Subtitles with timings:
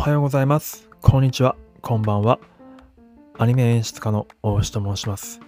[0.00, 0.88] おはようございます。
[1.02, 1.56] こんにちは。
[1.82, 2.40] こんばんは。
[3.36, 5.40] アニメ演出家の大牛と申します。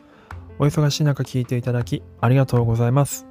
[0.58, 3.26] お忙しい中聞いていただきありがとうございます。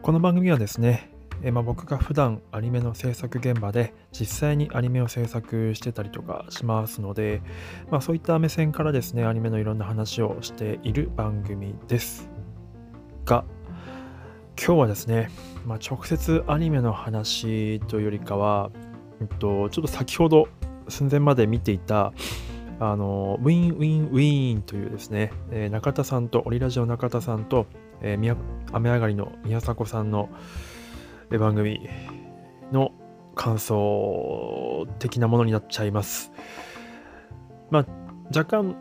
[0.00, 1.10] この番組はですね、
[1.42, 7.42] えまあ、僕が普段アニメの制作現場で実際にアニメを制作してたりとかしますので、
[7.90, 12.30] まあ、そういった目線からですね、アニメのいろんな話をしている番組です。
[13.26, 13.44] が、
[14.56, 15.30] 今日はですね、
[15.66, 18.70] まあ、直接アニメの話というよりかは、
[19.22, 20.48] えっと、ちょっと先ほど
[20.88, 22.12] 寸前まで見ていた
[22.80, 27.66] あのウィンウィンウィーンというですね、えー中田さんとオリラジオ中田さんと、
[28.00, 28.36] えー
[28.72, 30.28] 雨上がりの宮迫さんの
[31.30, 31.88] 番組
[32.72, 32.92] の
[33.36, 36.32] 感想的なものになっちゃいます。
[37.70, 37.86] まあ
[38.36, 38.76] 若干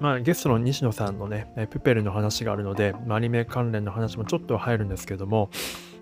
[0.00, 5.50] まあ、ゲストの西野さんのね、プペルの話があるので、まあアニメ関連の話もちょっと入るんですけども、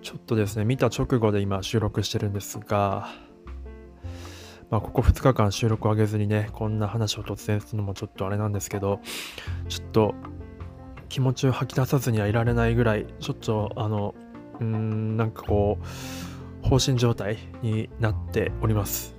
[0.02, 3.08] ちょっとですね、見た直後で今収録してるんですが、
[4.70, 9.00] まあ、ここ2日間収録を上げずにね、こんな話を突然するのもちょっとあれなんですけど、
[9.68, 10.14] ちょっと
[11.08, 14.14] 気持ちを吐き出さずにはいられないぐらい、ちょっとあの、
[14.60, 19.16] うん、なんかこう、放心状態になっております。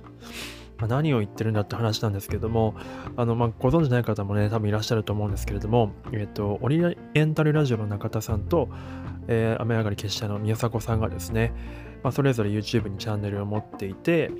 [0.78, 2.74] まあ、何を言ってるんだって話なんですけども、
[3.16, 6.80] あのまあ、ご存知ない方もね、多分いらっしゃると思うんですけれども、えっ、と、オリ
[7.14, 8.68] エンタルラジオの中田さんと、
[9.28, 11.52] えー雨上がり決しての宮迫さんがですね、
[12.02, 14.30] まあ、それぞれ YouTube にチャンネルを持っていて、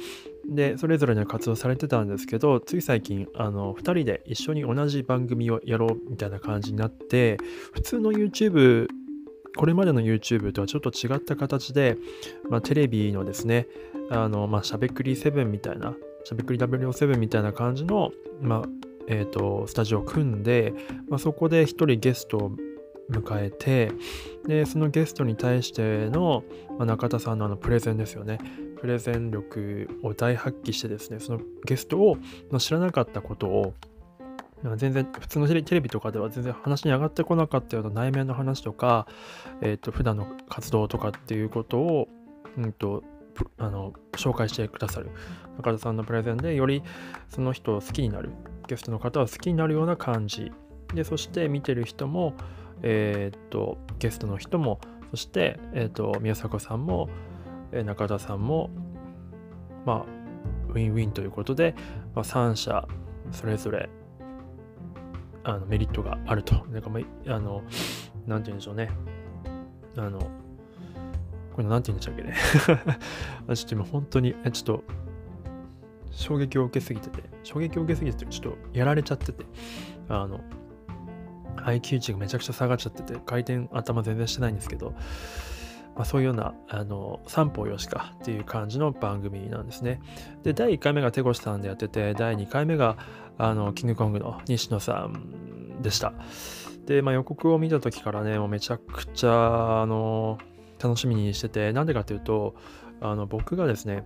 [0.48, 7.38] で、それぞれの活動されてたんですけど、つい最近、あの、2人で一緒に同じ番組をやろうみたいな感じになって、
[7.72, 8.88] 普通の YouTube、
[9.56, 11.96] これまでの YouTube とはちょっと違った形で、
[12.48, 13.66] まあ、テレビのですね、
[14.10, 18.62] あの、まあ、しゃべくり7みたいな、しゃべくり W7 みたいな感じの、まあ、
[19.08, 20.72] えっ、と、スタジオを組んで、
[21.08, 22.52] まあ、そこで一人ゲストを
[23.10, 23.92] 迎えて、
[24.46, 26.44] で、そのゲストに対しての、
[26.78, 28.38] まあ、中田さんのあのプレゼンですよね。
[28.80, 32.16] プレゼン力を大発揮してですね、そのゲストを
[32.50, 33.74] の知らなかったことを、
[34.76, 39.06] 全然普通のテレビとかでは全然話に上がってこなかったような内面の話とか、
[39.62, 42.08] えっ、と、普段の活動とかっていうことを、
[42.58, 43.02] うんと、
[43.58, 45.10] あの紹介してくださる。
[45.56, 46.82] 中田さんのプレゼンでより
[47.28, 48.30] その人を好きになる。
[48.68, 50.52] ゲストの方を好きになるような感じ。
[50.94, 52.34] でそして見てる人も
[52.82, 54.80] えーっとゲストの人も
[55.10, 57.08] そして、えーっと宮迫さんも、
[57.72, 58.70] え中田さんも
[59.84, 60.20] まあ
[60.70, 61.74] ウィンウィンということで、
[62.14, 62.86] まあ、3社
[63.32, 63.88] それぞれ
[65.42, 66.54] あのメリットがあると。
[66.66, 67.62] なんかまああの
[68.26, 68.90] なんて言うんでしょうね。
[69.96, 70.18] あの
[71.54, 72.34] これなんて言うんでしたっけね。
[73.56, 74.84] ちょっと今本当にちょっと
[76.10, 79.44] 衝撃を受けすぎてて衝撃を受けすぎててちょっとやられちゃってて
[80.08, 80.40] あの
[81.56, 84.92] IQ 値がめちゃくちゃ下がっちゃってて回転頭全然してないんですけど、
[85.94, 90.00] まあ、そういうようなあの三方よしかっていう感じの番組なんですね。
[90.42, 92.96] で第1回目が手越さんでやってて第2回目が
[93.38, 96.12] あのキングコングの西野さんでした。
[96.86, 100.38] で、まあ、予告を見た時からねもうめちゃくちゃあの
[100.82, 102.54] 楽しみにしててなんでかっていうと
[103.00, 104.04] あの僕がですね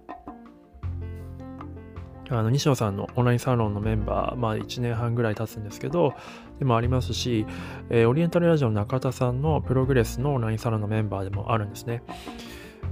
[2.31, 6.15] あの西野さんのオンラインサロンのメンバー、まあ1年半ぐらい経つんですけど、
[6.59, 7.47] でもありますし、
[7.91, 12.03] えーオリエンタルラジオの中田さんのプログレスのオンラインサロンのメンバーでもあるんですね。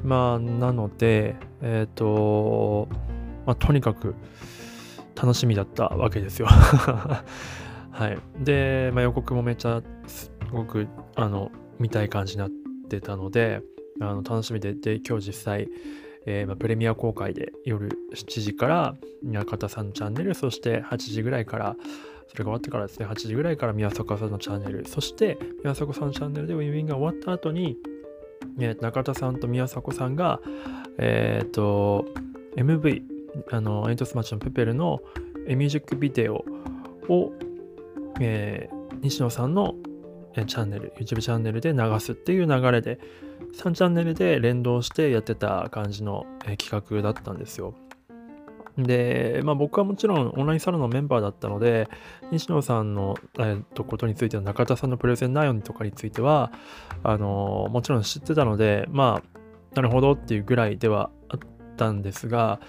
[0.04, 2.88] まあ、なので、えっ、と、
[3.46, 4.14] まあ、とにかく
[5.14, 6.46] 楽しみだったわけですよ。
[7.90, 8.18] はい。
[8.44, 12.50] で、まあ、予告もめっちゃすごくあの見たい感じになっ
[12.88, 13.62] てたので、
[14.00, 15.68] あの楽しみで、で、今日実際、
[16.26, 21.76] えーまあ、プレミア公開で夜7時から中田さんチャンネル、そして8時ぐらいから、
[22.28, 27.76] それが終わってからですね、8時ぐらいから宮迫さんのチャンネル、そして宮迫さんのチャンネルでウィンウィンが終わった後に、
[28.58, 30.40] えー中田さんと宮迫さんが、
[30.98, 32.06] えっ、と、
[32.56, 33.02] MV、
[33.50, 35.00] あの、エントスマッチのペペルの
[35.46, 36.44] ミュージックビデオ
[37.08, 37.32] を、
[38.20, 39.74] えー西野さんの
[40.34, 42.98] チャンネル、YouTube チャンネルで流すっていう流れで、
[43.54, 46.26] 3チャンネルで連動してやってた感じの、
[46.58, 47.74] 企画だったんですよ。
[48.78, 51.88] で、まあ、僕はもちろんオンラインサロンのメンバーだったので、
[52.30, 56.52] 西野さんの、えーとことについての中田さんのプレゼン内容とかについては、
[57.02, 59.38] あのーもちろん知ってたので、まあ、
[59.74, 61.38] なるほどっていうぐらいではあっ
[61.76, 62.60] たんですが、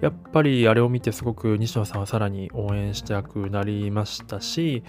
[0.00, 4.82] やっぱりあれを見てすごく西野さんはさらに応援したくなりましたし、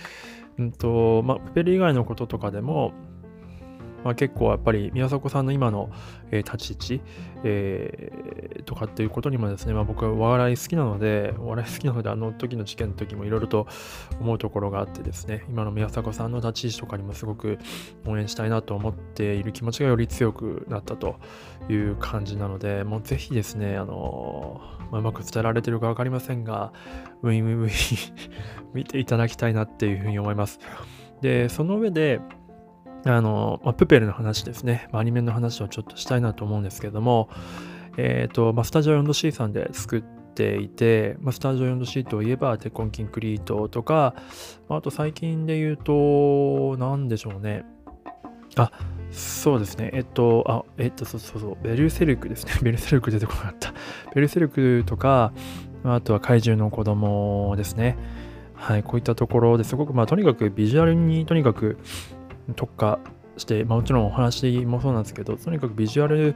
[0.61, 2.93] うんとまあ、プペル以外のこととかでも、
[4.03, 5.89] まあ、結構やっぱり宮迫さんの今の、
[6.31, 7.01] えー、立ち位置、
[7.43, 13.67] えー、とかっていうことにもですね、まあ、僕はお笑い好きなので、お笑い好きなので、あの時の事件の時もいろいろと
[14.19, 17.59] 思うところがあってですね、今の宮迫さんの立ち位置とかにもすごく
[18.05, 21.15] 応援したいなと思っている気持ちがより強くなったと
[21.69, 24.61] いう感じなので、もうぜひですね、あの
[24.91, 26.73] まあ、うまく伝えられてるか分かりませんが、
[27.21, 28.15] WinWinWiiin
[28.73, 30.59] 見ていただきたいなっていうふうに思います。
[31.21, 32.19] で、その上で、
[33.05, 37.29] あの、まあ、プペルの話ですね、まあ、アニメの話をちょっとしたいなと思うんですけども、
[37.97, 44.13] えっ、ー、と、まあ、スタジオ 4C さんで作っていて、まあ、スタジオ 4C といえば、鉄コン筋クリートとか、
[44.69, 47.65] まあ、あと最近で言うと、なんでしょうね。
[48.55, 48.71] あ、
[49.11, 49.91] そうですね。
[49.93, 52.53] えっと、あ、えっと、そうそうそう、ベルセルクですね。
[52.63, 53.73] ベルセルク出てこなかった。
[54.13, 55.33] ベルセルクとか、
[55.83, 57.97] あとは怪獣の子供ですね。
[58.53, 61.79] はい、こういったところですごく、まあ、とにかくビジュアルにとにかく
[62.55, 62.99] 特化
[63.37, 66.35] して、まあ、もちろんお話もそうなんですけど、とにかくビジュアル、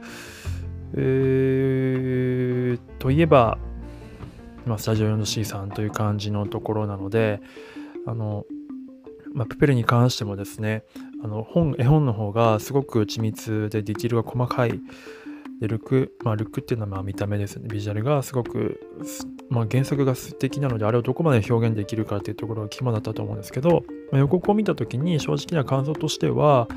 [0.94, 3.58] えー、といえば、
[4.64, 7.40] まあ、スタジオ 4C さんという感じのところなので、
[8.06, 8.44] あの、
[9.32, 10.84] まあ、プペルに関してもですね、
[11.22, 14.80] あの本絵本の方がすごく緻密でディティールが細かい
[15.60, 17.68] で、ルック、まあ、ルックっていうのはまあ見た目ですね。
[17.68, 18.80] ビジュアルがすごく、
[19.48, 26.68] まあ、原作が素敵なので、あれをどこまで表現できるかっていうところが肝だったと思うんですけど、まあ、予告を見たときに正直な感想としては、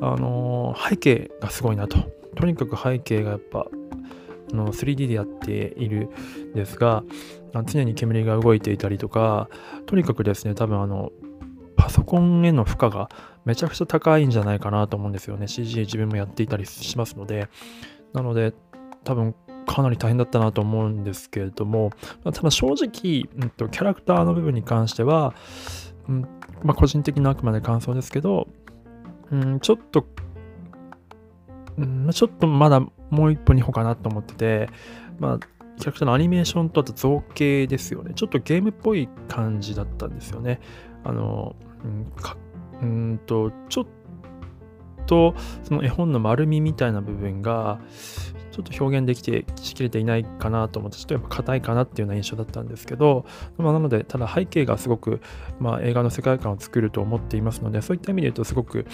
[0.00, 1.98] あのー、背景がすごいなと。
[2.36, 3.66] とにかく背景がやっぱ、
[4.50, 6.08] の 3D でやっている
[6.52, 7.04] んですが、
[7.66, 9.48] 常に煙が動いていたりとか、
[9.86, 11.12] とにかくですね、多分あの、
[11.76, 13.08] パソコンへの負荷が
[13.44, 15.48] めちゃくちゃ高いんじゃないかなと思うんですよね。
[15.48, 17.48] CG 自分もやっていたりしますので、
[18.12, 18.54] なので、
[19.04, 19.34] 多分
[19.66, 21.90] かなり大変だったなと思うんですけれども、
[22.24, 25.34] ただ正直、うんと、キャラクターの部分に関しては、
[26.08, 26.22] うん
[26.62, 28.48] まあ、個人的なあくまで感想ですけど、
[29.30, 30.06] うん、ちょっと、
[31.76, 34.68] うん、ちょっとまだもう一歩二歩かなと思ってて、
[35.18, 38.14] まあ、キャラクターのアニメーションとあと造形ですよね。
[38.14, 40.60] ちょっとゲームっぽい感じだったんですよね。
[41.04, 42.36] あの、うん、か
[42.80, 43.86] うんと、ちょっ
[45.08, 45.34] と
[45.64, 47.80] その絵本の丸みみたいな部分が
[48.52, 53.24] ちょっと表現できてしきれていないかなと思ってちょっとやっぱ硬いかなっていうような印象だったんですけど、
[53.56, 55.20] まあ、なのでただ背景がすごく、
[55.60, 58.86] まあ、映画の世界観を作ると思っていますのでそういった意味で言うとすごく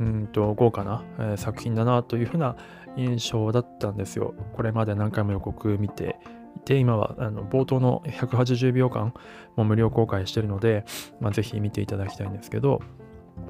[0.00, 2.56] うんと豪華な、え、作品だなというふうな
[2.96, 4.34] 印象だったんですよ。
[4.54, 6.18] これまで何回も予告見て
[6.56, 9.14] いて今はあの冒頭の180秒間
[9.56, 10.84] も無料公開してるので、
[11.20, 12.80] まあ、ぜひ見ていただきたいんですけど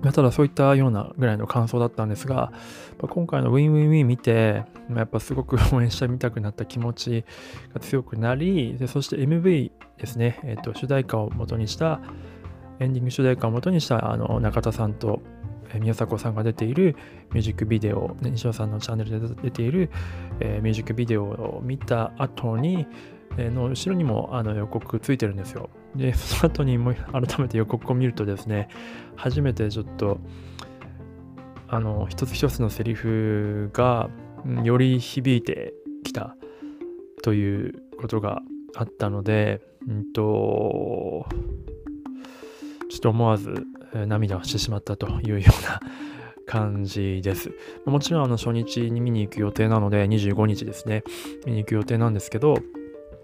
[0.02, 2.52] まあ、ただそういったようなぐらいの感想だったんですが、
[3.00, 4.64] 今回の WinWinWiiin 見て、
[4.94, 7.25] やっぱすごく 応援してみたくなった気持ち
[7.73, 12.00] が強くなり、でそして MV ですね、えーと、主題歌を元にした、
[12.81, 15.23] エンディング主題歌を元にしたあの中田さんと
[15.79, 16.96] 宮迫さんが出ている
[17.32, 19.90] ミュージックビデオ、西尾さんのチャンネルで出ている、
[20.40, 22.87] えー、ミュージックビデオを見た後に、
[23.37, 25.70] の後ろにもあの予告ついてるんですよ。
[25.96, 28.69] で、 その後にも改めて予告を見るとですね、
[29.17, 30.19] 初めてちょっと、
[31.69, 34.11] あの、一つ一つのセリフが、
[34.64, 35.73] より響いて
[36.05, 36.37] きた
[37.23, 38.43] ということが
[38.75, 41.26] あったので、うんと、
[42.90, 43.67] ちょっと思わず
[44.06, 45.81] 涙をしてしまったというような
[46.46, 47.52] 感じです。
[47.87, 51.05] もちろんあの初日に見に行く予定なので、25日ですね、
[51.46, 52.56] 見に行く予定なんですけど、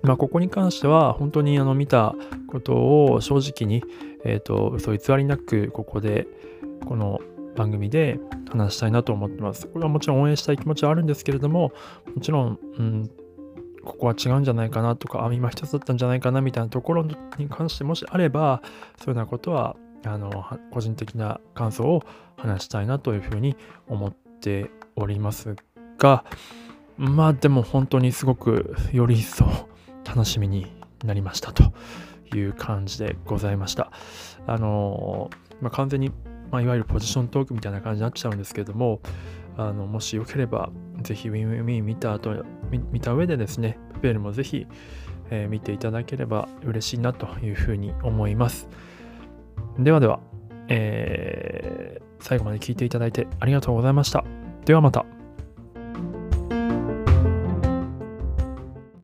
[0.09, 2.15] まあ、ここに関しては本当にあの見た
[2.47, 2.73] こと
[3.05, 3.85] を正直に、
[4.25, 6.27] えっ、ー、と、嘘偽りなくここで、
[6.87, 7.21] この
[7.55, 8.19] 番組で
[8.49, 9.67] 話したいなと思ってます。
[9.67, 11.73] これはもちろん応援したい気持ちはあるんですけれども、
[12.15, 13.11] もちろん、うん、
[13.85, 17.05] ここは違うんじゃないかなとか、あ、今一つだったんじゃないかなみたいなところ
[17.37, 18.63] に関してもしあれば、
[18.97, 20.31] そういうようなことは、あの、
[20.71, 22.03] 個人的な感想を
[22.39, 24.11] 話したいなというふうに思っ
[24.41, 25.55] ております
[25.99, 26.25] が、
[26.97, 29.69] まあでも本当にすごくより一層
[30.09, 30.67] 楽しみに
[31.05, 31.73] なりましたと
[32.35, 33.93] いう感じでございました。
[34.47, 36.11] あのまあ、完全に、
[36.51, 39.01] まあ、いわゆるポジショントークみたいな感じになっちゃうんですけども、
[39.57, 40.71] あのもしよければ、
[41.03, 44.67] ぜひ WinWinWiiin 見た後見、見た上でですね、プペルもぜひ、
[45.31, 48.69] えー、見ていただければ嬉しいなというふうに思います。
[49.79, 50.21] ではでは、
[50.69, 54.25] えー、最後まで聞いていただいてありがとうございました。
[54.65, 55.18] ではまた。